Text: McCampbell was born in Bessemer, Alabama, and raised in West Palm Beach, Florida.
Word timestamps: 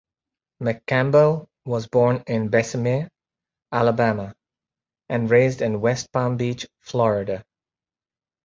McCampbell 0.63 1.45
was 1.63 1.85
born 1.85 2.23
in 2.25 2.49
Bessemer, 2.49 3.07
Alabama, 3.71 4.33
and 5.09 5.29
raised 5.29 5.61
in 5.61 5.79
West 5.79 6.11
Palm 6.11 6.37
Beach, 6.37 6.65
Florida. 6.79 7.45